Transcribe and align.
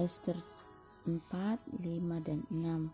Esther 0.00 0.40
4, 1.04 1.60
5, 1.76 2.24
dan 2.24 2.40
6 2.48 2.88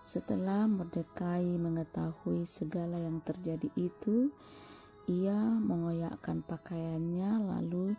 Setelah 0.00 0.64
Mordekai 0.64 1.44
mengetahui 1.60 2.48
segala 2.48 2.96
yang 2.96 3.20
terjadi 3.20 3.68
itu, 3.76 4.32
ia 5.04 5.36
mengoyakkan 5.36 6.40
pakaiannya 6.40 7.28
lalu 7.44 7.92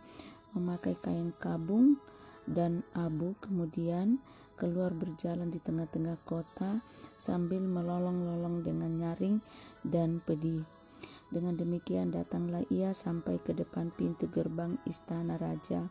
memakai 0.58 0.98
kain 0.98 1.30
kabung 1.38 2.02
dan 2.50 2.82
abu 2.98 3.38
kemudian 3.38 4.18
keluar 4.58 4.90
berjalan 4.90 5.54
di 5.54 5.62
tengah-tengah 5.62 6.18
kota 6.26 6.82
sambil 7.14 7.62
melolong-lolong 7.62 8.66
dengan 8.66 8.90
nyaring 8.90 9.38
dan 9.86 10.18
pedih. 10.18 10.66
Dengan 11.30 11.54
demikian 11.54 12.10
datanglah 12.10 12.66
ia 12.74 12.90
sampai 12.90 13.38
ke 13.38 13.54
depan 13.54 13.94
pintu 13.94 14.26
gerbang 14.26 14.74
istana 14.82 15.38
raja 15.38 15.86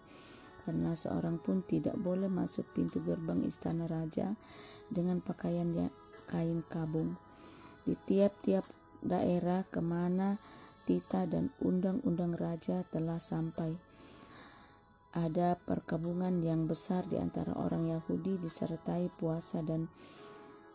karena 0.68 0.92
seorang 0.92 1.40
pun 1.40 1.64
tidak 1.64 1.96
boleh 1.96 2.28
masuk 2.28 2.68
pintu 2.76 3.00
gerbang 3.08 3.40
istana 3.48 3.88
raja 3.88 4.36
dengan 4.92 5.24
pakaian 5.24 5.72
kain 6.28 6.60
kabung. 6.68 7.16
Di 7.88 7.96
tiap-tiap 7.96 8.68
daerah 9.00 9.64
ke 9.64 9.80
mana 9.80 10.36
tita 10.84 11.24
dan 11.24 11.56
undang-undang 11.64 12.36
raja 12.36 12.84
telah 12.92 13.16
sampai. 13.16 13.80
Ada 15.16 15.56
perkabungan 15.56 16.44
yang 16.44 16.68
besar 16.68 17.08
di 17.08 17.16
antara 17.16 17.56
orang 17.56 17.88
Yahudi 17.88 18.36
disertai 18.36 19.08
puasa 19.08 19.64
dan 19.64 19.88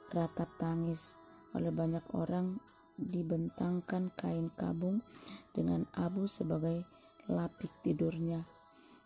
ratap 0.08 0.48
tangis 0.56 1.20
oleh 1.52 1.68
banyak 1.68 2.04
orang 2.16 2.56
dibentangkan 2.96 4.08
kain 4.16 4.48
kabung 4.56 5.04
dengan 5.52 5.84
abu 5.92 6.24
sebagai 6.24 6.80
lapik 7.28 7.70
tidurnya. 7.84 8.61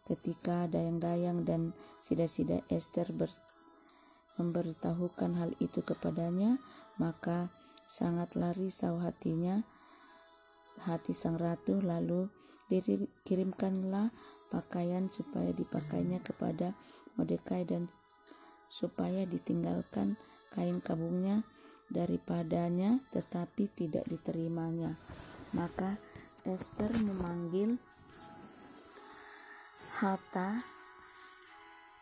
Ketika 0.06 0.70
dayang-dayang 0.70 1.42
dan 1.42 1.74
sida-sida 1.98 2.62
Esther 2.70 3.10
ber 3.10 3.30
memberitahukan 4.36 5.32
hal 5.40 5.50
itu 5.58 5.80
kepadanya, 5.80 6.60
maka 7.00 7.48
sangatlah 7.88 8.52
risau 8.52 9.00
hatinya, 9.00 9.64
hati 10.84 11.16
sang 11.16 11.40
ratu, 11.40 11.80
lalu 11.80 12.28
dikirimkanlah 12.68 14.12
pakaian 14.52 15.08
supaya 15.08 15.50
dipakainya 15.56 16.20
kepada 16.20 16.76
Mordekai 17.16 17.64
dan 17.64 17.88
supaya 18.68 19.24
ditinggalkan 19.24 20.20
kain 20.52 20.84
kabungnya 20.84 21.40
daripadanya 21.88 23.00
tetapi 23.14 23.70
tidak 23.72 24.04
diterimanya. 24.04 24.98
Maka 25.54 25.96
Esther 26.44 26.92
memanggil 27.00 27.80
Hatta 29.96 30.60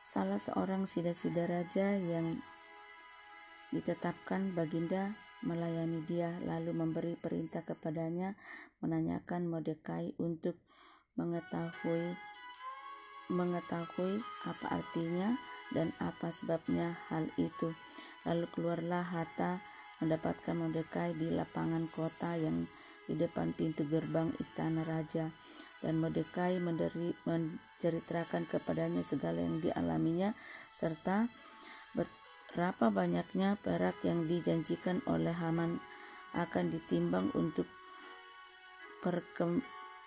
salah 0.02 0.42
seorang 0.42 0.82
sida-sida 0.82 1.46
raja 1.46 1.94
yang 1.94 2.42
ditetapkan 3.70 4.50
baginda 4.50 5.14
melayani 5.46 6.02
dia 6.02 6.34
lalu 6.42 6.74
memberi 6.74 7.14
perintah 7.14 7.62
kepadanya 7.62 8.34
menanyakan 8.82 9.46
Mordekai 9.46 10.10
untuk 10.18 10.58
mengetahui 11.14 12.18
mengetahui 13.30 14.18
apa 14.42 14.66
artinya 14.74 15.38
dan 15.70 15.94
apa 16.02 16.34
sebabnya 16.34 16.98
hal 17.14 17.30
itu. 17.38 17.70
Lalu 18.26 18.50
keluarlah 18.58 19.06
Hatta 19.06 19.62
mendapatkan 20.02 20.58
Mordekai 20.58 21.14
di 21.14 21.30
lapangan 21.30 21.86
kota 21.94 22.34
yang 22.34 22.66
di 23.06 23.14
depan 23.14 23.54
pintu 23.54 23.86
gerbang 23.86 24.34
istana 24.42 24.82
raja 24.82 25.30
dan 25.84 26.00
Mordekai 26.00 26.56
menceritakan 27.28 28.48
kepadanya 28.48 29.04
segala 29.04 29.44
yang 29.44 29.60
dialaminya 29.60 30.32
serta 30.72 31.28
berapa 31.92 32.88
banyaknya 32.88 33.60
perak 33.60 34.00
yang 34.06 34.24
dijanjikan 34.24 35.04
oleh 35.04 35.36
Haman 35.36 35.76
akan 36.32 36.70
ditimbang 36.72 37.28
untuk 37.36 37.68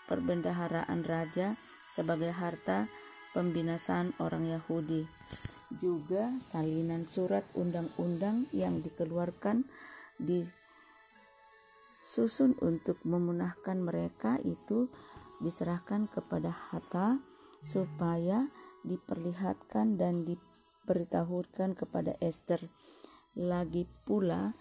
perbendaharaan 0.10 1.06
raja 1.06 1.54
sebagai 1.92 2.34
harta 2.34 2.90
pembinasaan 3.38 4.18
orang 4.18 4.50
Yahudi. 4.50 5.06
Juga 5.68 6.32
salinan 6.40 7.04
surat 7.06 7.44
undang-undang 7.52 8.48
yang 8.56 8.80
dikeluarkan 8.80 9.68
disusun 12.00 12.56
untuk 12.64 12.98
memunahkan 13.04 13.78
mereka 13.84 14.40
itu 14.42 14.88
diserahkan 15.44 16.10
kepada 16.10 16.50
Hatta 16.50 17.22
supaya 17.62 18.50
diperlihatkan 18.86 20.00
dan 20.00 20.26
diberitahukan 20.26 21.78
kepada 21.78 22.16
Esther. 22.24 22.62
Lagi 23.38 23.86
pula 24.06 24.54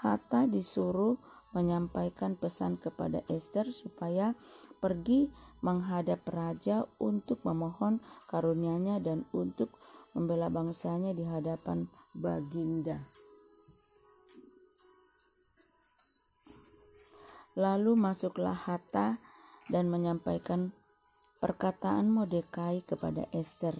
Hatta 0.00 0.46
disuruh 0.46 1.18
menyampaikan 1.50 2.38
pesan 2.38 2.78
kepada 2.78 3.26
Esther 3.26 3.74
supaya 3.74 4.38
pergi 4.78 5.28
menghadap 5.60 6.24
raja 6.30 6.88
untuk 7.02 7.42
memohon 7.44 8.00
karunia-Nya 8.32 9.02
dan 9.02 9.28
untuk 9.34 9.68
membela 10.16 10.48
bangsanya 10.48 11.12
di 11.12 11.26
hadapan 11.26 11.86
Baginda. 12.16 13.04
Lalu 17.58 17.92
masuklah 17.98 18.56
Hatta 18.56 19.18
dan 19.70 19.86
menyampaikan 19.88 20.74
perkataan 21.38 22.10
Mordekai 22.12 22.84
kepada 22.84 23.24
Esther. 23.32 23.78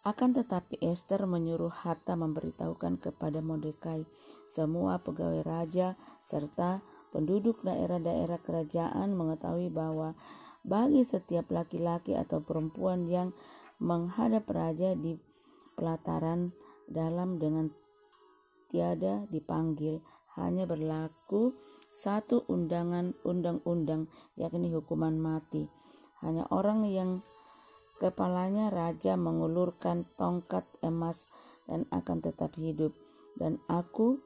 Akan 0.00 0.32
tetapi 0.32 0.80
Esther 0.80 1.28
menyuruh 1.28 1.68
Hatta 1.68 2.16
memberitahukan 2.16 3.04
kepada 3.04 3.44
Mordekai 3.44 4.08
semua 4.48 4.96
pegawai 4.96 5.44
raja 5.44 6.00
serta 6.24 6.80
penduduk 7.12 7.60
daerah-daerah 7.60 8.40
kerajaan 8.40 9.12
mengetahui 9.12 9.68
bahwa 9.68 10.16
bagi 10.64 11.04
setiap 11.04 11.52
laki-laki 11.52 12.16
atau 12.16 12.40
perempuan 12.40 13.04
yang 13.10 13.36
menghadap 13.76 14.48
raja 14.48 14.96
di 14.96 15.20
pelataran 15.76 16.52
dalam 16.88 17.36
dengan 17.36 17.68
tiada 18.68 19.24
dipanggil 19.28 20.00
hanya 20.38 20.64
berlaku 20.64 21.52
satu 21.90 22.46
undangan 22.46 23.18
undang-undang 23.26 24.06
yakni 24.38 24.70
hukuman 24.70 25.18
mati. 25.18 25.66
Hanya 26.22 26.46
orang 26.50 26.86
yang 26.86 27.26
kepalanya 28.00 28.72
raja 28.72 29.18
mengulurkan 29.20 30.08
tongkat 30.16 30.64
emas 30.80 31.28
dan 31.68 31.84
akan 31.92 32.24
tetap 32.24 32.56
hidup. 32.56 32.96
Dan 33.36 33.60
aku 33.68 34.18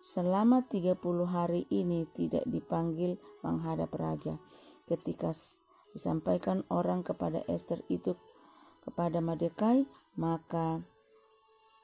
selama 0.00 0.64
30 0.68 0.96
hari 1.28 1.68
ini 1.68 2.08
tidak 2.16 2.46
dipanggil 2.48 3.20
menghadap 3.44 3.92
raja. 3.96 4.40
Ketika 4.88 5.34
disampaikan 5.92 6.62
orang 6.70 7.02
kepada 7.02 7.42
Esther 7.50 7.82
itu 7.90 8.14
kepada 8.86 9.20
Mordekai, 9.20 9.86
maka 10.16 10.80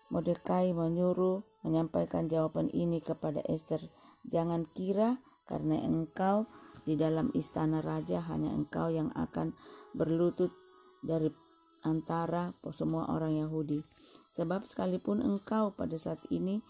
Mordekai 0.08 0.70
menyuruh 0.70 1.42
menyampaikan 1.66 2.30
jawaban 2.30 2.70
ini 2.70 3.02
kepada 3.02 3.42
Esther. 3.50 3.82
Jangan 4.26 4.66
kira 4.74 5.22
karena 5.46 5.78
engkau 5.82 6.50
di 6.86 6.94
dalam 6.94 7.34
istana 7.34 7.82
raja 7.82 8.22
hanya 8.30 8.54
engkau 8.54 8.90
yang 8.90 9.10
akan 9.14 9.54
berlutut 9.94 10.54
dari 11.02 11.30
antara 11.82 12.50
semua 12.74 13.10
orang 13.10 13.34
Yahudi. 13.34 13.82
Sebab 14.34 14.66
sekalipun 14.68 15.22
engkau 15.22 15.72
pada 15.72 15.96
saat 15.96 16.20
ini 16.28 16.60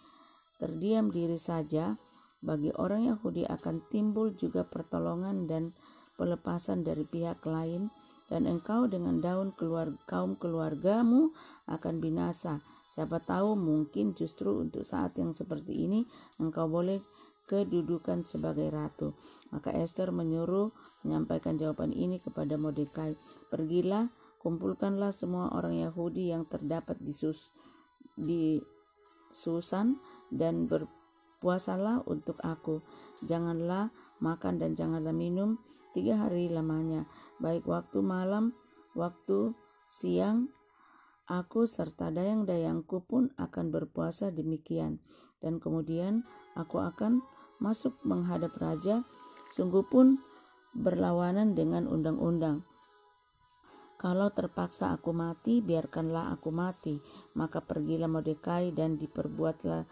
terdiam 0.60 1.12
diri 1.12 1.36
saja, 1.40 1.96
bagi 2.44 2.70
orang 2.76 3.08
Yahudi 3.10 3.48
akan 3.48 3.82
timbul 3.88 4.36
juga 4.36 4.62
pertolongan 4.62 5.48
dan 5.48 5.72
pelepasan 6.20 6.84
dari 6.84 7.02
pihak 7.02 7.42
lain 7.42 7.88
dan 8.30 8.46
engkau 8.46 8.86
dengan 8.86 9.18
daun 9.18 9.50
keluar 9.54 9.90
kaum 10.06 10.38
keluargamu 10.38 11.32
akan 11.66 11.94
binasa. 11.98 12.62
Siapa 12.96 13.20
tahu 13.20 13.58
mungkin 13.60 14.16
justru 14.16 14.64
untuk 14.64 14.86
saat 14.86 15.18
yang 15.20 15.36
seperti 15.36 15.84
ini 15.84 16.08
engkau 16.40 16.64
boleh 16.64 17.02
kedudukan 17.46 18.26
sebagai 18.26 18.68
ratu. 18.70 19.14
Maka 19.54 19.70
Esther 19.72 20.10
menyuruh 20.10 20.74
menyampaikan 21.06 21.54
jawaban 21.56 21.94
ini 21.94 22.18
kepada 22.18 22.58
Mordekai. 22.58 23.14
Pergilah, 23.48 24.10
kumpulkanlah 24.42 25.14
semua 25.14 25.54
orang 25.54 25.78
Yahudi 25.78 26.34
yang 26.34 26.44
terdapat 26.50 26.98
di, 26.98 27.14
Sus, 27.14 27.54
di 28.18 28.58
Susan 29.30 29.96
dan 30.28 30.66
berpuasalah 30.66 32.02
untuk 32.10 32.42
aku. 32.42 32.82
Janganlah 33.22 33.94
makan 34.18 34.58
dan 34.58 34.74
janganlah 34.74 35.14
minum 35.14 35.62
tiga 35.96 36.20
hari 36.20 36.52
lamanya 36.52 37.08
baik 37.38 37.68
waktu 37.68 38.00
malam, 38.00 38.56
waktu 38.96 39.52
siang, 39.92 40.48
aku 41.28 41.68
serta 41.68 42.08
dayang-dayangku 42.08 43.04
pun 43.04 43.32
akan 43.36 43.72
berpuasa 43.72 44.32
demikian. 44.32 45.00
Dan 45.40 45.60
kemudian 45.60 46.24
aku 46.56 46.80
akan 46.80 47.20
masuk 47.58 47.96
menghadap 48.04 48.52
raja, 48.60 49.02
sungguh 49.52 49.84
pun 49.86 50.20
berlawanan 50.76 51.56
dengan 51.56 51.88
undang-undang. 51.88 52.64
Kalau 53.96 54.28
terpaksa 54.28 54.92
aku 54.92 55.16
mati, 55.16 55.64
biarkanlah 55.64 56.36
aku 56.36 56.52
mati. 56.52 57.00
Maka 57.32 57.64
pergilah 57.64 58.08
Mordekai 58.12 58.76
dan 58.76 59.00
diperbuatlah 59.00 59.88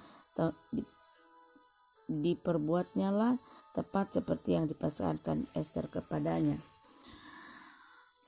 diperbuatnya 2.05 3.08
lah 3.08 3.40
tepat 3.72 4.20
seperti 4.20 4.60
yang 4.60 4.69
dipasarkan 4.69 5.49
Esther 5.56 5.88
kepadanya. 5.88 6.60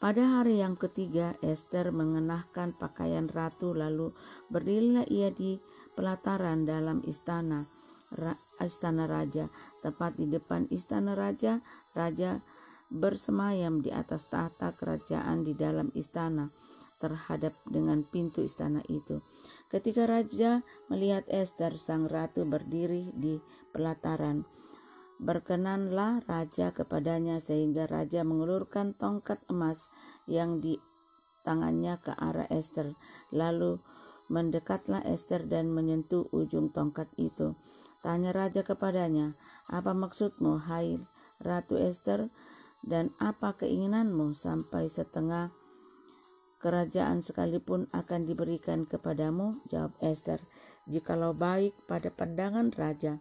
Pada 0.00 0.40
hari 0.40 0.64
yang 0.64 0.80
ketiga, 0.80 1.36
Esther 1.44 1.92
mengenakan 1.92 2.72
pakaian 2.72 3.28
ratu 3.28 3.76
lalu 3.76 4.16
berdirilah 4.48 5.04
ia 5.12 5.28
di 5.28 5.60
pelataran 5.92 6.64
dalam 6.64 7.04
istana 7.04 7.75
istana 8.62 9.10
raja. 9.10 9.50
Tepat 9.82 10.18
di 10.18 10.26
depan 10.30 10.66
istana 10.70 11.14
raja, 11.14 11.62
raja 11.94 12.42
bersemayam 12.90 13.82
di 13.82 13.90
atas 13.90 14.26
tahta 14.30 14.70
kerajaan 14.74 15.42
di 15.42 15.58
dalam 15.58 15.90
istana 15.98 16.54
terhadap 17.02 17.52
dengan 17.66 18.06
pintu 18.06 18.46
istana 18.46 18.80
itu. 18.86 19.20
Ketika 19.68 20.06
raja 20.06 20.62
melihat 20.86 21.26
Esther 21.26 21.76
sang 21.76 22.06
ratu 22.06 22.46
berdiri 22.46 23.10
di 23.12 23.42
pelataran, 23.74 24.46
Berkenanlah 25.16 26.28
raja 26.28 26.76
kepadanya 26.76 27.40
sehingga 27.40 27.88
raja 27.88 28.20
mengulurkan 28.20 28.92
tongkat 28.92 29.40
emas 29.48 29.88
yang 30.28 30.60
di 30.60 30.76
tangannya 31.40 31.96
ke 31.96 32.12
arah 32.12 32.44
Esther. 32.52 32.92
Lalu 33.32 33.80
mendekatlah 34.28 35.00
Esther 35.08 35.48
dan 35.48 35.72
menyentuh 35.72 36.28
ujung 36.36 36.68
tongkat 36.68 37.08
itu. 37.16 37.56
Tanya 38.06 38.30
raja 38.30 38.62
kepadanya, 38.62 39.34
apa 39.66 39.90
maksudmu 39.90 40.62
hai 40.70 40.94
Ratu 41.42 41.74
Esther 41.74 42.30
dan 42.86 43.10
apa 43.18 43.58
keinginanmu 43.58 44.30
sampai 44.30 44.86
setengah 44.86 45.50
kerajaan 46.62 47.26
sekalipun 47.26 47.90
akan 47.90 48.30
diberikan 48.30 48.86
kepadamu? 48.86 49.58
Jawab 49.66 49.98
Esther, 49.98 50.38
jikalau 50.86 51.34
baik 51.34 51.74
pada 51.90 52.14
pandangan 52.14 52.70
raja 52.78 53.18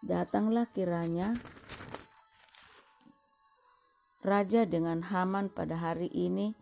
Datanglah 0.00 0.64
kiranya 0.72 1.36
raja 4.24 4.64
dengan 4.64 5.04
Haman 5.04 5.52
pada 5.52 5.76
hari 5.76 6.08
ini 6.08 6.56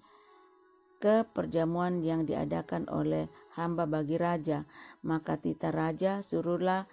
ke 0.98 1.22
perjamuan 1.22 2.02
yang 2.02 2.26
diadakan 2.26 2.90
oleh 2.90 3.30
hamba 3.54 3.86
bagi 3.86 4.18
raja. 4.18 4.66
Maka 5.06 5.38
tita 5.38 5.70
raja 5.70 6.18
suruhlah 6.18 6.90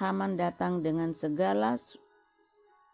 Haman 0.00 0.40
datang 0.40 0.80
dengan 0.80 1.12
segala 1.12 1.76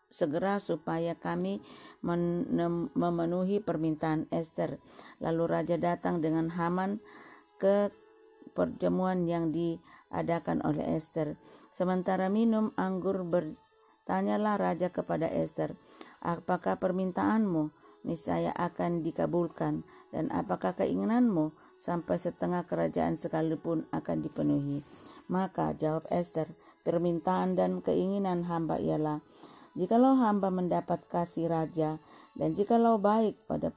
segera 0.09 0.59
supaya 0.59 1.15
kami 1.15 1.61
memenuhi 2.03 3.61
permintaan 3.61 4.27
Esther. 4.33 4.81
Lalu 5.21 5.45
raja 5.47 5.77
datang 5.77 6.25
dengan 6.25 6.49
Haman 6.49 6.99
ke 7.61 7.93
perjamuan 8.56 9.29
yang 9.29 9.55
diadakan 9.55 10.65
oleh 10.65 10.99
Esther. 10.99 11.39
Sementara 11.71 12.27
minum 12.33 12.75
anggur 12.75 13.23
bertanyalah 13.23 14.59
raja 14.59 14.89
kepada 14.91 15.29
Esther, 15.31 15.77
apakah 16.25 16.81
permintaanmu 16.81 17.71
niscaya 18.03 18.50
akan 18.56 19.05
dikabulkan 19.05 19.85
dan 20.11 20.33
apakah 20.33 20.73
keinginanmu 20.75 21.53
sampai 21.77 22.17
setengah 22.19 22.65
kerajaan 22.67 23.21
sekalipun 23.21 23.87
akan 23.93 24.25
dipenuhi. 24.25 24.83
Maka 25.29 25.77
jawab 25.77 26.09
Esther, 26.09 26.49
permintaan 26.88 27.52
dan 27.52 27.85
keinginan 27.85 28.49
hamba 28.49 28.81
ialah, 28.81 29.20
jikalau 29.76 30.17
hamba 30.17 30.49
mendapat 30.49 31.05
kasih 31.12 31.52
raja 31.52 32.00
dan 32.32 32.56
jikalau 32.56 32.96
baik 32.96 33.37
pada 33.44 33.69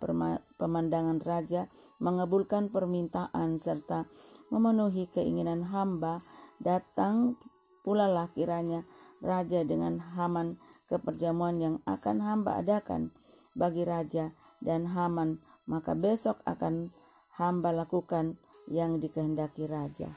pemandangan 0.56 1.20
raja 1.20 1.68
mengabulkan 2.00 2.72
permintaan 2.72 3.60
serta 3.60 4.08
memenuhi 4.48 5.12
keinginan 5.12 5.68
hamba, 5.68 6.24
datang 6.64 7.36
Pula 7.82 8.06
lah 8.06 8.30
kiranya 8.30 8.86
raja 9.26 9.66
dengan 9.66 9.98
Haman 9.98 10.62
ke 10.86 11.02
perjamuan 11.02 11.58
yang 11.58 11.76
akan 11.90 12.22
hamba 12.22 12.62
adakan 12.62 13.10
bagi 13.58 13.82
raja 13.82 14.30
dan 14.62 14.94
Haman, 14.94 15.42
maka 15.66 15.98
besok 15.98 16.38
akan 16.46 16.94
hamba 17.42 17.74
lakukan 17.74 18.38
yang 18.70 19.02
dikehendaki 19.02 19.66
raja. 19.66 20.14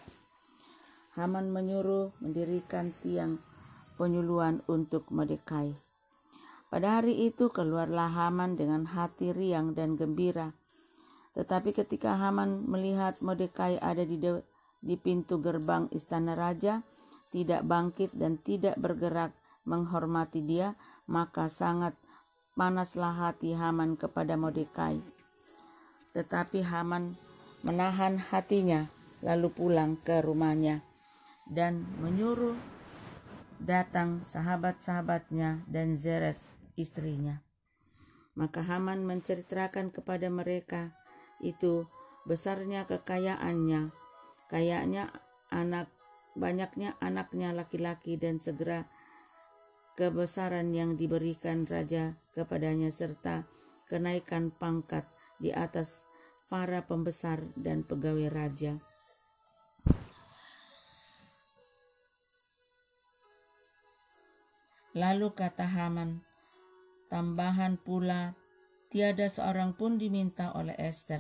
Haman 1.14 1.54
menyuruh 1.54 2.10
mendirikan 2.18 2.90
tiang 2.98 3.38
penyuluhan 3.94 4.66
untuk 4.66 5.06
Mordekai. 5.14 5.70
Pada 6.66 6.98
hari 6.98 7.30
itu 7.30 7.54
keluarlah 7.54 8.10
Haman 8.10 8.58
dengan 8.58 8.82
hati 8.82 9.30
riang 9.30 9.78
dan 9.78 9.94
gembira. 9.94 10.50
Tetapi 11.38 11.70
ketika 11.70 12.18
Haman 12.18 12.66
melihat 12.66 13.22
Mordekai 13.22 13.78
ada 13.78 14.02
di, 14.02 14.18
di 14.82 14.96
pintu 14.98 15.38
gerbang 15.38 15.86
istana 15.94 16.34
raja, 16.34 16.82
tidak 17.30 17.62
bangkit 17.62 18.10
dan 18.18 18.42
tidak 18.42 18.74
bergerak 18.74 19.30
menghormati 19.70 20.42
dia, 20.42 20.74
maka 21.06 21.46
sangat 21.46 21.94
panaslah 22.58 23.14
hati 23.14 23.54
Haman 23.54 23.94
kepada 23.94 24.34
Mordekai. 24.34 24.98
Tetapi 26.10 26.58
Haman 26.66 27.14
menahan 27.62 28.18
hatinya 28.18 28.90
lalu 29.22 29.46
pulang 29.54 29.94
ke 29.94 30.18
rumahnya 30.18 30.82
dan 31.48 31.84
menyuruh 32.00 32.56
datang 33.60 34.24
sahabat-sahabatnya 34.28 35.64
dan 35.68 35.96
Zeres 35.96 36.52
istrinya. 36.76 37.40
Maka 38.34 38.66
Haman 38.66 39.06
menceritakan 39.06 39.94
kepada 39.94 40.26
mereka 40.26 40.90
itu 41.38 41.86
besarnya 42.26 42.88
kekayaannya, 42.90 43.94
kayaknya 44.50 45.12
anak 45.54 45.86
banyaknya 46.34 46.98
anaknya 46.98 47.54
laki-laki 47.54 48.18
dan 48.18 48.42
segera 48.42 48.90
kebesaran 49.94 50.74
yang 50.74 50.98
diberikan 50.98 51.62
raja 51.70 52.18
kepadanya 52.34 52.90
serta 52.90 53.46
kenaikan 53.86 54.50
pangkat 54.50 55.06
di 55.38 55.54
atas 55.54 56.10
para 56.50 56.82
pembesar 56.82 57.46
dan 57.54 57.86
pegawai 57.86 58.26
raja. 58.34 58.82
Lalu 64.94 65.34
kata 65.34 65.66
Haman, 65.66 66.22
tambahan 67.10 67.82
pula 67.82 68.38
tiada 68.94 69.26
seorang 69.26 69.74
pun 69.74 69.98
diminta 69.98 70.54
oleh 70.54 70.78
Esther, 70.78 71.18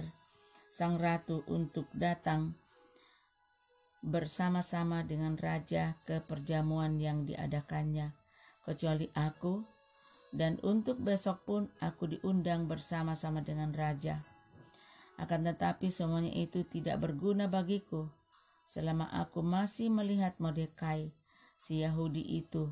sang 0.70 0.94
ratu 0.94 1.42
untuk 1.50 1.90
datang 1.90 2.54
bersama-sama 3.98 5.02
dengan 5.02 5.34
raja 5.34 5.98
ke 6.06 6.22
perjamuan 6.22 7.02
yang 7.02 7.26
diadakannya, 7.26 8.14
kecuali 8.62 9.10
aku, 9.10 9.66
dan 10.30 10.62
untuk 10.62 11.02
besok 11.02 11.42
pun 11.42 11.66
aku 11.82 12.14
diundang 12.14 12.70
bersama-sama 12.70 13.42
dengan 13.42 13.74
raja. 13.74 14.22
Akan 15.18 15.42
tetapi 15.42 15.90
semuanya 15.90 16.30
itu 16.30 16.62
tidak 16.62 17.02
berguna 17.02 17.50
bagiku 17.50 18.06
selama 18.70 19.10
aku 19.10 19.42
masih 19.42 19.90
melihat 19.90 20.38
Mordekai, 20.38 21.10
si 21.58 21.82
Yahudi 21.82 22.22
itu, 22.38 22.70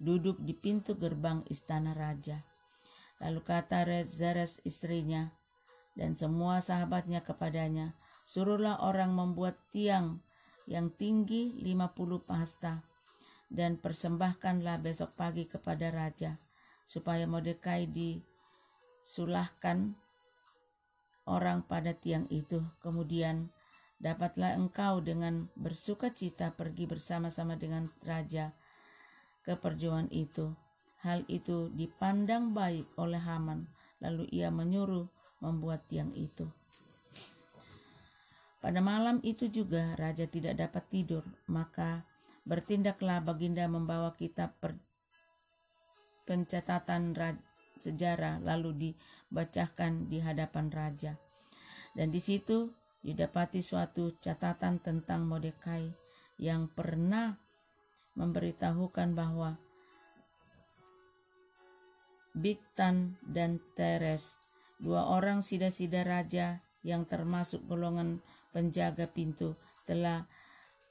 duduk 0.00 0.40
di 0.40 0.56
pintu 0.56 0.96
gerbang 0.96 1.44
istana 1.52 1.92
raja. 1.92 2.40
Lalu 3.20 3.44
kata 3.44 3.84
Zeres 4.08 4.64
istrinya 4.64 5.36
dan 5.92 6.16
semua 6.16 6.64
sahabatnya 6.64 7.20
kepadanya, 7.20 7.92
suruhlah 8.24 8.80
orang 8.80 9.12
membuat 9.12 9.60
tiang 9.68 10.24
yang 10.64 10.88
tinggi 10.88 11.52
50 11.60 12.24
pasta 12.24 12.80
dan 13.52 13.76
persembahkanlah 13.76 14.80
besok 14.80 15.12
pagi 15.18 15.44
kepada 15.44 15.92
raja 15.92 16.40
supaya 16.86 17.26
Mordekai 17.26 17.90
disulahkan 17.90 19.98
orang 21.26 21.66
pada 21.66 21.92
tiang 21.92 22.30
itu 22.30 22.62
kemudian 22.80 23.50
dapatlah 24.00 24.56
engkau 24.56 25.04
dengan 25.04 25.50
bersuka 25.58 26.14
cita 26.14 26.54
pergi 26.56 26.86
bersama-sama 26.88 27.58
dengan 27.58 27.84
raja 28.06 28.54
ke 29.50 29.58
perjuangan 29.58 30.06
itu 30.14 30.54
hal 31.02 31.26
itu 31.26 31.66
dipandang 31.74 32.54
baik 32.54 32.86
oleh 32.94 33.18
Haman 33.18 33.66
lalu 33.98 34.30
ia 34.30 34.54
menyuruh 34.54 35.10
membuat 35.42 35.90
tiang 35.90 36.14
itu 36.14 36.46
pada 38.60 38.84
malam 38.84 39.24
itu 39.24 39.48
juga 39.48 39.96
raja 39.96 40.28
tidak 40.28 40.60
dapat 40.60 40.84
tidur, 40.92 41.24
maka 41.48 42.04
bertindaklah 42.44 43.24
baginda 43.24 43.64
membawa 43.64 44.12
kitab 44.12 44.52
per, 44.60 44.76
pencatatan 46.28 47.16
sejarah 47.80 48.36
lalu 48.44 48.92
dibacakan 48.92 50.12
di 50.12 50.20
hadapan 50.20 50.68
raja. 50.68 51.16
Dan 51.96 52.12
di 52.12 52.20
situ 52.20 52.68
didapati 53.00 53.64
suatu 53.64 54.12
catatan 54.20 54.76
tentang 54.84 55.24
Mordekai 55.24 55.88
yang 56.36 56.68
pernah 56.68 57.40
memberitahukan 58.20 59.16
bahwa 59.16 59.56
Bigtan 62.36 63.16
dan 63.24 63.58
Teres 63.74 64.38
dua 64.78 65.08
orang 65.10 65.42
sida-sida 65.42 66.04
raja 66.04 66.62
yang 66.86 67.04
termasuk 67.04 67.64
golongan 67.68 68.24
penjaga 68.54 69.10
pintu 69.10 69.58
telah 69.84 70.24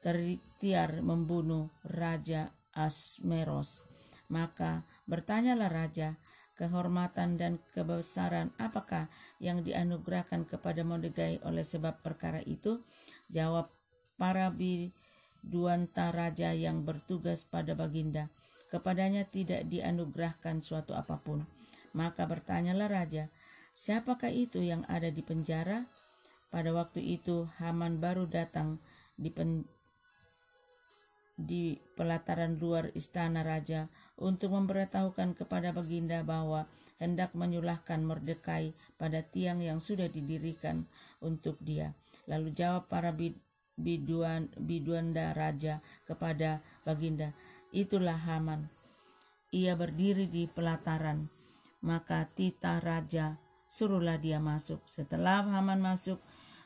terikhtiar 0.04 1.00
membunuh 1.00 1.72
Raja 1.84 2.54
Asmeros. 2.76 3.88
Maka 4.30 4.86
bertanyalah 5.10 5.72
raja, 5.74 6.22
kehormatan 6.54 7.40
dan 7.40 7.58
kebesaran 7.74 8.54
apakah 8.62 9.10
yang 9.42 9.66
dianugerahkan 9.66 10.46
kepada 10.46 10.86
Mordekai 10.86 11.42
oleh 11.48 11.66
sebab 11.66 12.04
perkara 12.04 12.44
itu? 12.46 12.84
Jawab 13.32 13.72
para 14.20 14.52
biduanta 14.54 14.99
raja 16.13 16.50
yang 16.53 16.84
bertugas 16.84 17.48
pada 17.48 17.74
baginda. 17.74 18.27
Kepadanya 18.69 19.25
tidak 19.25 19.65
dianugerahkan 19.65 20.62
suatu 20.62 20.93
apa 20.93 21.17
pun. 21.17 21.46
Maka 21.98 22.29
bertanyalah 22.29 22.86
raja, 22.86 23.34
siapakah 23.74 24.29
itu 24.29 24.62
yang 24.62 24.86
ada 24.86 25.10
di 25.10 25.25
penjara? 25.25 25.89
Pada 26.50 26.74
waktu 26.74 27.01
itu 27.01 27.50
Haman 27.62 28.01
baru 28.01 28.25
datang 28.25 28.77
di 29.17 29.29
pen, 29.29 29.65
di 31.39 31.79
pelataran 31.96 32.60
luar 32.60 32.91
istana 32.93 33.41
raja 33.41 33.88
untuk 34.19 34.51
memberitahukan 34.53 35.39
kepada 35.39 35.72
Baginda 35.72 36.19
bahwa 36.25 36.67
hendak 37.00 37.31
menyulahkan 37.31 38.03
Mordekai 38.03 38.75
pada 39.00 39.24
tiang 39.24 39.63
yang 39.63 39.79
sudah 39.79 40.12
didirikan 40.12 40.84
untuk 41.24 41.55
dia. 41.63 41.96
Lalu 42.27 42.51
jawab 42.51 42.91
para 42.91 43.15
biduan, 43.80 44.52
biduanda 44.60 45.32
raja 45.32 45.80
kepada 46.04 46.60
Baginda, 46.84 47.32
itulah 47.72 48.20
Haman. 48.20 48.68
Ia 49.56 49.74
berdiri 49.74 50.30
di 50.30 50.46
pelataran, 50.46 51.32
maka 51.82 52.28
Tita 52.30 52.78
raja 52.84 53.40
suruhlah 53.72 54.20
dia 54.20 54.38
masuk. 54.38 54.84
Setelah 54.86 55.42
Haman 55.48 55.80
masuk, 55.80 56.20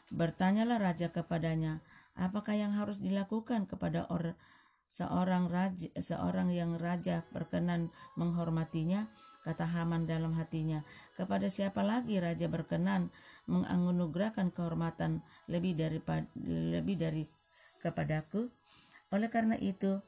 bertanyalah 0.10 0.82
raja 0.82 1.14
kepadanya, 1.14 1.80
apakah 2.18 2.58
yang 2.58 2.74
harus 2.76 3.00
dilakukan 3.00 3.70
kepada 3.70 4.10
orang 4.10 4.36
seorang 4.94 5.50
raja, 5.50 5.90
seorang 5.98 6.54
yang 6.54 6.78
raja 6.78 7.26
berkenan 7.34 7.90
menghormatinya, 8.14 9.10
kata 9.42 9.66
Haman 9.66 10.06
dalam 10.06 10.38
hatinya, 10.38 10.86
kepada 11.18 11.50
siapa 11.50 11.82
lagi 11.82 12.22
raja 12.22 12.46
berkenan 12.46 13.10
menganugerahkan 13.50 14.52
kehormatan 14.56 15.20
lebih 15.52 15.76
dari 15.76 16.00
lebih 16.48 16.96
dari 16.96 17.24
kepadaku? 17.84 18.48
Oleh 19.14 19.30
karena 19.30 19.60
itu, 19.60 20.02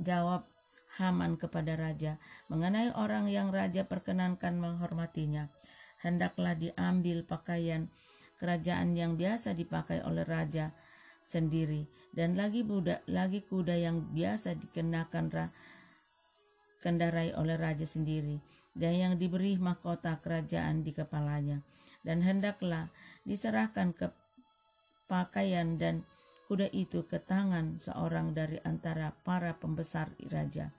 jawab 0.00 0.48
Haman 0.94 1.34
kepada 1.34 1.74
raja 1.74 2.22
mengenai 2.46 2.94
orang 2.94 3.26
yang 3.26 3.50
raja 3.50 3.82
perkenankan 3.82 4.62
menghormatinya. 4.62 5.50
Hendaklah 5.98 6.54
diambil 6.54 7.26
pakaian 7.26 7.90
kerajaan 8.38 8.94
yang 8.94 9.18
biasa 9.18 9.58
dipakai 9.58 10.06
oleh 10.06 10.22
raja 10.22 10.70
sendiri 11.24 11.90
dan 12.14 12.38
lagi 12.38 12.62
budak 12.62 13.02
lagi 13.10 13.42
kuda 13.42 13.74
yang 13.74 14.06
biasa 14.14 14.54
dikenakan 14.54 15.26
ra, 15.32 15.46
kendarai 16.84 17.34
oleh 17.34 17.58
raja 17.58 17.88
sendiri 17.88 18.38
dan 18.76 18.94
yang 18.94 19.14
diberi 19.16 19.58
mahkota 19.58 20.20
kerajaan 20.22 20.86
di 20.86 20.94
kepalanya 20.94 21.64
dan 22.04 22.20
hendaklah 22.20 22.92
diserahkan 23.24 23.96
ke 23.96 24.12
pakaian 25.08 25.80
dan 25.80 26.04
kuda 26.46 26.68
itu 26.70 27.08
ke 27.08 27.18
tangan 27.18 27.80
seorang 27.80 28.36
dari 28.36 28.60
antara 28.62 29.16
para 29.24 29.56
pembesar 29.56 30.12
raja. 30.28 30.70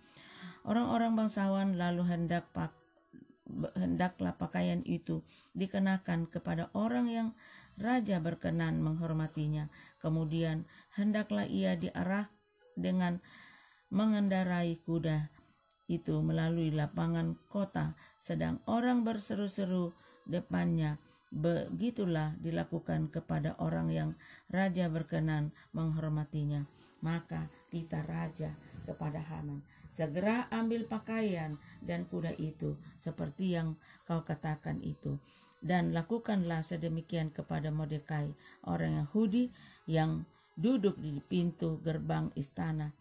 Orang-orang 0.65 1.17
bangsawan 1.17 1.77
lalu 1.77 2.05
hendak 2.05 2.49
pak, 2.53 2.73
hendaklah 3.77 4.37
pakaian 4.37 4.81
itu 4.85 5.25
dikenakan 5.57 6.29
kepada 6.29 6.69
orang 6.77 7.09
yang 7.09 7.27
raja 7.77 8.21
berkenan 8.21 8.81
menghormatinya. 8.81 9.69
Kemudian 10.01 10.69
hendaklah 10.93 11.49
ia 11.49 11.73
diarah 11.73 12.29
dengan 12.77 13.21
mengendarai 13.89 14.77
kuda 14.81 15.33
itu 15.85 16.17
melalui 16.25 16.73
lapangan 16.73 17.37
kota, 17.45 17.93
sedang 18.17 18.57
orang 18.65 19.05
berseru-seru 19.05 19.93
depannya. 20.25 20.97
Begitulah 21.35 22.39
dilakukan 22.39 23.11
kepada 23.11 23.59
orang 23.59 23.91
yang 23.91 24.09
raja 24.47 24.87
berkenan 24.87 25.51
menghormatinya. 25.75 26.63
Maka 27.03 27.51
tita 27.67 27.99
raja 28.07 28.55
kepada 28.87 29.19
Haman, 29.19 29.59
segera 29.91 30.47
ambil 30.47 30.87
pakaian 30.87 31.59
dan 31.83 32.07
kuda 32.07 32.33
itu 32.39 32.79
seperti 33.03 33.59
yang 33.59 33.75
kau 34.07 34.23
katakan 34.23 34.79
itu 34.79 35.19
dan 35.65 35.97
lakukanlah 35.97 36.61
sedemikian 36.61 37.33
kepada 37.33 37.73
Mordekai, 37.73 38.29
orang 38.69 39.01
Yahudi 39.01 39.49
yang 39.89 40.29
duduk 40.53 40.95
di 41.01 41.17
pintu 41.25 41.81
gerbang 41.81 42.29
istana. 42.37 42.93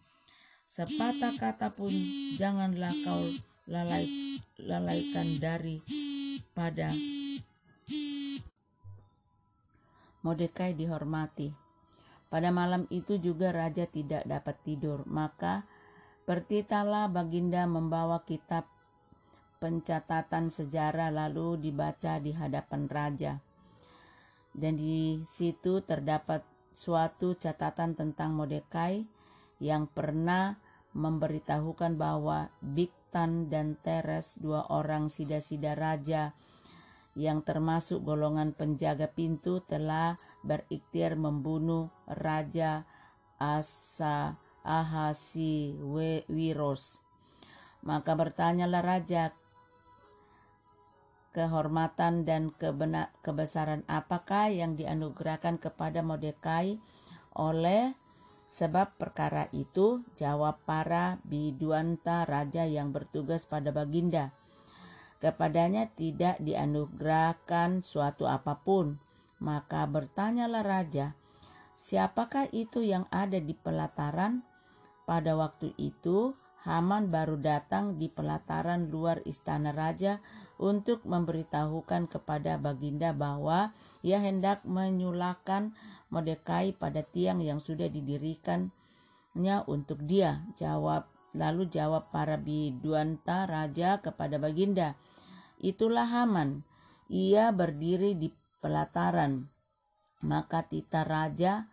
Sepatah 0.65 1.37
kata 1.37 1.77
pun 1.77 1.93
janganlah 2.41 2.91
kau 3.05 3.21
lalai, 3.69 4.09
lalaikan 4.57 5.29
dari 5.37 5.77
pada 6.57 6.89
Mordekai 10.25 10.73
dihormati. 10.73 11.53
Pada 12.33 12.49
malam 12.49 12.89
itu 12.89 13.21
juga 13.21 13.53
raja 13.53 13.85
tidak 13.85 14.25
dapat 14.25 14.57
tidur, 14.65 15.05
maka 15.05 15.69
Pertitalah 16.25 17.05
Baginda 17.05 17.69
membawa 17.69 18.25
kitab 18.25 18.65
pencatatan 19.61 20.49
sejarah 20.49 21.13
lalu 21.13 21.69
dibaca 21.69 22.17
di 22.17 22.33
hadapan 22.33 22.89
raja. 22.89 23.33
Dan 24.49 24.81
di 24.81 25.21
situ 25.29 25.85
terdapat 25.85 26.41
suatu 26.73 27.37
catatan 27.37 27.93
tentang 27.93 28.33
Mordekai 28.33 29.05
yang 29.61 29.85
pernah 29.85 30.57
memberitahukan 30.97 31.93
bahwa 31.93 32.49
Biktan 32.57 33.45
dan 33.53 33.77
Teres, 33.77 34.33
dua 34.41 34.65
orang 34.73 35.13
sida-sida 35.13 35.77
raja 35.77 36.33
yang 37.15 37.41
termasuk 37.47 38.03
golongan 38.03 38.51
penjaga 38.51 39.07
pintu 39.07 39.63
telah 39.63 40.19
berikhtiar 40.43 41.15
membunuh 41.15 41.87
Raja 42.05 42.83
Asa 43.39 44.35
Ahasi 44.67 45.79
Wiros. 46.27 46.99
Maka 47.85 48.17
bertanyalah 48.19 48.83
raja 48.83 49.31
kehormatan 51.31 52.23
dan 52.23 52.51
kebena, 52.51 53.11
kebesaran 53.23 53.83
apakah 53.87 54.51
yang 54.51 54.79
dianugerahkan 54.79 55.59
kepada 55.59 55.99
Mordekai 55.99 56.79
oleh 57.35 57.91
sebab 58.47 58.95
perkara 58.95 59.51
itu 59.51 60.03
jawab 60.15 60.63
para 60.63 61.19
biduanta 61.27 62.23
raja 62.23 62.63
yang 62.63 62.95
bertugas 62.95 63.43
pada 63.43 63.75
baginda 63.75 64.31
kepadanya 65.25 65.89
tidak 65.89 66.37
dianugerahkan 66.37 67.81
suatu 67.81 68.29
apa 68.29 68.61
pun 68.61 69.01
maka 69.41 69.89
bertanyalah 69.89 70.61
raja 70.61 71.17
siapakah 71.73 72.45
itu 72.53 72.85
yang 72.85 73.09
ada 73.09 73.41
di 73.41 73.57
pelataran 73.57 74.45
pada 75.09 75.33
waktu 75.33 75.73
itu 75.81 76.37
Haman 76.65 77.13
baru 77.13 77.37
datang 77.37 78.01
di 78.01 78.09
pelataran 78.09 78.89
luar 78.89 79.21
istana 79.29 79.69
raja 79.69 80.17
untuk 80.57 81.05
memberitahukan 81.05 82.09
kepada 82.09 82.57
Baginda 82.57 83.13
bahwa 83.13 83.69
ia 84.01 84.17
hendak 84.17 84.65
menyulahkan 84.65 85.77
Mordekai 86.09 86.73
pada 86.73 87.05
tiang 87.05 87.37
yang 87.45 87.61
sudah 87.61 87.85
didirikannya 87.85 89.61
untuk 89.69 90.01
dia. 90.09 90.41
Jawab 90.57 91.05
lalu 91.37 91.69
jawab 91.69 92.09
para 92.09 92.39
biduanta 92.39 93.45
raja 93.45 94.01
kepada 94.01 94.41
Baginda, 94.41 94.97
itulah 95.65 96.05
Haman. 96.05 96.61
Ia 97.09 97.49
berdiri 97.49 98.13
di 98.13 98.29
pelataran. 98.61 99.49
Maka 100.21 100.61
Tita 100.69 101.01
raja 101.01 101.65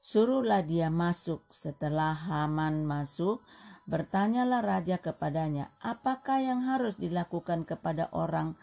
suruhlah 0.00 0.64
dia 0.64 0.88
masuk. 0.88 1.44
Setelah 1.52 2.16
Haman 2.16 2.88
masuk, 2.88 3.44
Bertanyalah 3.90 4.62
raja 4.62 5.02
kepadanya, 5.02 5.74
apakah 5.82 6.38
yang 6.38 6.62
harus 6.62 6.94
dilakukan 6.94 7.66
kepada 7.66 8.06
orang 8.14 8.54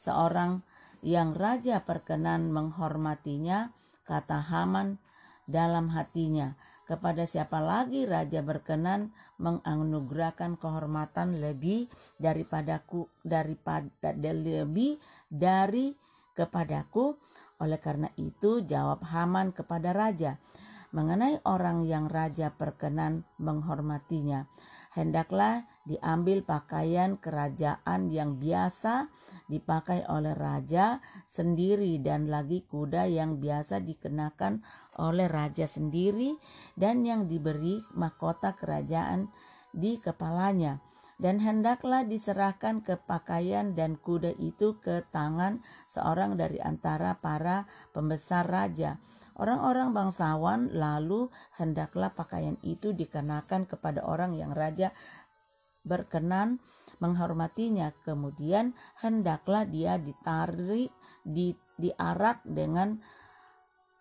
seorang 0.00 0.64
yang 1.04 1.36
raja 1.36 1.84
perkenan 1.84 2.48
menghormatinya? 2.48 3.76
Kata 4.08 4.40
Haman 4.40 4.96
dalam 5.44 5.92
hatinya, 5.92 6.56
kepada 6.90 7.22
siapa 7.22 7.62
lagi 7.62 8.02
raja 8.02 8.42
berkenan 8.42 9.14
menganugerahkan 9.38 10.58
kehormatan 10.58 11.38
lebih 11.38 11.86
daripadaku 12.18 13.06
daripada 13.22 13.86
lebih 14.34 14.98
dari 15.30 15.94
kepadaku 16.34 17.14
oleh 17.62 17.78
karena 17.78 18.10
itu 18.18 18.66
jawab 18.66 19.06
Haman 19.06 19.54
kepada 19.54 19.94
raja 19.94 20.42
mengenai 20.90 21.38
orang 21.46 21.86
yang 21.86 22.10
raja 22.10 22.50
perkenan 22.50 23.22
menghormatinya. 23.38 24.50
Hendaklah 24.90 25.70
diambil 25.90 26.46
pakaian 26.46 27.18
kerajaan 27.18 28.14
yang 28.14 28.38
biasa 28.38 29.10
dipakai 29.50 30.06
oleh 30.06 30.38
raja 30.38 31.02
sendiri 31.26 31.98
dan 31.98 32.30
lagi 32.30 32.62
kuda 32.62 33.10
yang 33.10 33.42
biasa 33.42 33.82
dikenakan 33.82 34.62
oleh 35.02 35.26
raja 35.26 35.66
sendiri 35.66 36.38
dan 36.78 37.02
yang 37.02 37.26
diberi 37.26 37.82
mahkota 37.98 38.54
kerajaan 38.54 39.26
di 39.74 39.98
kepalanya. 39.98 40.78
Dan 41.20 41.36
hendaklah 41.36 42.00
diserahkan 42.08 42.80
ke 42.80 42.96
pakaian 42.96 43.76
dan 43.76 44.00
kuda 44.00 44.32
itu 44.40 44.80
ke 44.80 45.04
tangan 45.12 45.60
seorang 45.84 46.40
dari 46.40 46.56
antara 46.64 47.12
para 47.20 47.68
pembesar 47.92 48.48
raja. 48.48 48.96
Orang-orang 49.40 49.96
bangsawan 49.96 50.68
lalu 50.76 51.32
hendaklah 51.56 52.12
pakaian 52.12 52.60
itu 52.60 52.92
dikenakan 52.92 53.64
kepada 53.64 54.04
orang 54.04 54.36
yang 54.36 54.52
raja 54.52 54.92
berkenan 55.82 56.60
menghormatinya. 57.00 57.92
Kemudian 58.04 58.76
hendaklah 59.00 59.64
dia 59.66 59.96
ditarik, 59.96 60.92
di, 61.24 61.56
diarak 61.76 62.40
dengan 62.44 63.00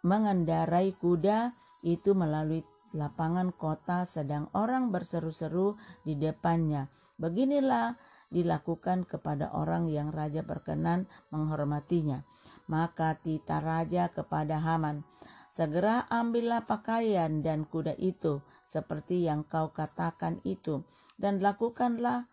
mengendarai 0.04 0.96
kuda 0.96 1.52
itu 1.84 2.16
melalui 2.16 2.64
lapangan 2.96 3.52
kota 3.54 4.08
sedang 4.08 4.48
orang 4.56 4.90
berseru-seru 4.90 5.76
di 6.08 6.16
depannya. 6.16 6.88
Beginilah 7.20 8.00
dilakukan 8.32 9.04
kepada 9.10 9.52
orang 9.52 9.90
yang 9.92 10.14
raja 10.14 10.46
berkenan 10.46 11.10
menghormatinya. 11.34 12.24
Maka 12.70 13.18
tita 13.18 13.58
raja 13.58 14.14
kepada 14.14 14.62
Haman, 14.62 15.02
Segera 15.50 16.06
ambillah 16.14 16.70
pakaian 16.70 17.42
dan 17.42 17.66
kuda 17.66 17.98
itu, 17.98 18.38
seperti 18.70 19.26
yang 19.26 19.42
kau 19.42 19.74
katakan 19.74 20.38
itu, 20.46 20.86
dan 21.20 21.44
lakukanlah 21.44 22.32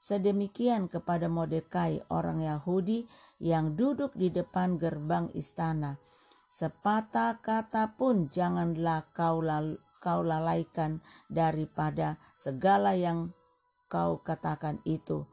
sedemikian 0.00 0.88
kepada 0.88 1.28
Mordekai 1.28 2.00
orang 2.08 2.40
Yahudi 2.40 3.04
yang 3.38 3.76
duduk 3.76 4.16
di 4.16 4.32
depan 4.32 4.80
gerbang 4.80 5.28
istana. 5.36 6.00
Sepatah 6.48 7.44
kata 7.44 8.00
pun 8.00 8.32
janganlah 8.32 9.04
kau, 9.12 9.44
lal 9.44 9.76
kau 10.00 10.24
lalaikan 10.24 11.04
daripada 11.28 12.16
segala 12.40 12.96
yang 12.96 13.36
kau 13.92 14.24
katakan 14.24 14.80
itu 14.88 15.28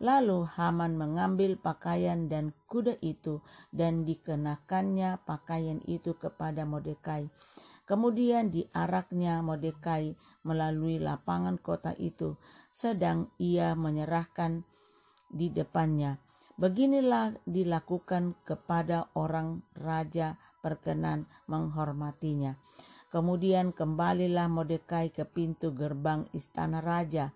Lalu 0.00 0.48
Haman 0.56 0.96
mengambil 0.96 1.60
pakaian 1.60 2.24
dan 2.24 2.56
kuda 2.72 2.96
itu 3.04 3.44
dan 3.68 4.08
dikenakannya 4.08 5.20
pakaian 5.28 5.84
itu 5.84 6.16
kepada 6.16 6.64
Mordekai. 6.64 7.28
Kemudian 7.84 8.48
diaraknya 8.48 9.44
Mordekai 9.44 10.16
melalui 10.46 10.96
lapangan 11.00 11.60
kota 11.60 11.92
itu, 11.96 12.36
sedang 12.70 13.28
ia 13.36 13.76
menyerahkan 13.76 14.64
di 15.30 15.52
depannya. 15.52 16.18
Beginilah 16.60 17.40
dilakukan 17.48 18.36
kepada 18.44 19.08
orang 19.16 19.64
raja 19.76 20.36
perkenan 20.60 21.24
menghormatinya. 21.48 22.56
Kemudian 23.10 23.72
kembalilah 23.74 24.46
Mordekai 24.46 25.10
ke 25.10 25.26
pintu 25.26 25.74
gerbang 25.74 26.28
istana 26.36 26.78
raja 26.78 27.32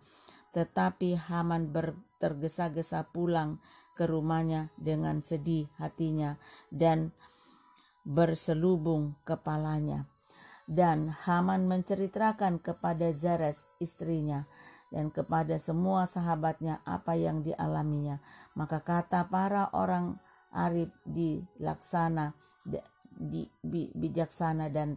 tetapi 0.54 1.18
Haman 1.18 1.74
tergesa-gesa 2.22 3.10
pulang 3.10 3.58
ke 3.98 4.06
rumahnya 4.06 4.70
dengan 4.78 5.18
sedih 5.20 5.66
hatinya 5.82 6.38
dan 6.70 7.10
berselubung 8.06 9.18
kepalanya. 9.26 10.06
Dan 10.64 11.12
Haman 11.12 11.68
menceritakan 11.68 12.56
kepada 12.56 13.12
Zeres 13.12 13.68
istrinya 13.76 14.48
dan 14.88 15.12
kepada 15.12 15.60
semua 15.60 16.08
sahabatnya 16.08 16.80
apa 16.88 17.18
yang 17.18 17.44
dialaminya. 17.44 18.22
Maka 18.56 18.80
kata 18.80 19.28
para 19.28 19.68
orang 19.76 20.16
Arif 20.54 20.88
di 21.04 21.42
laksana 21.58 22.32
di, 23.12 23.44
bijaksana 23.94 24.70
dan 24.70 24.96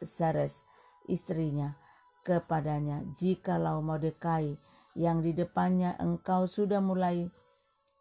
Zeres 0.00 0.62
istrinya 1.08 1.76
kepadanya, 2.22 3.02
"Jikalau 3.16 3.80
Mordekai 3.80 4.54
yang 4.94 5.24
di 5.24 5.32
depannya 5.32 5.96
engkau 5.96 6.44
sudah 6.44 6.84
mulai 6.84 7.30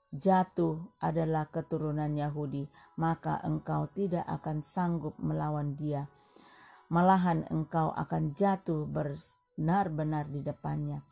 jatuh 0.09 0.81
adalah 0.99 1.47
keturunan 1.53 2.09
Yahudi, 2.17 2.65
maka 2.97 3.37
engkau 3.45 3.85
tidak 3.93 4.25
akan 4.25 4.65
sanggup 4.65 5.13
melawan 5.21 5.77
dia. 5.77 6.09
Malahan 6.89 7.45
engkau 7.53 7.93
akan 7.93 8.33
jatuh 8.33 8.89
benar-benar 8.89 10.25
di 10.25 10.41
depannya. 10.41 11.05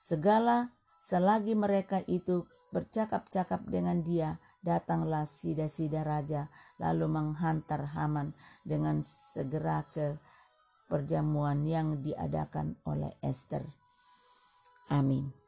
Segala 0.00 0.72
selagi 1.04 1.52
mereka 1.52 2.00
itu 2.08 2.48
bercakap-cakap 2.72 3.68
dengan 3.68 4.00
dia, 4.00 4.40
datanglah 4.64 5.28
sida-sida 5.28 6.04
raja, 6.04 6.48
lalu 6.80 7.06
menghantar 7.08 7.92
Haman 7.92 8.32
dengan 8.64 9.04
segera 9.04 9.84
ke 9.92 10.16
perjamuan 10.88 11.62
yang 11.68 12.00
diadakan 12.00 12.80
oleh 12.88 13.12
Esther. 13.20 13.62
Amin. 14.88 15.47